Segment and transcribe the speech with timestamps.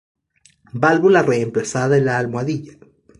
[0.83, 2.73] Válvula reemplazada en la almohadilla.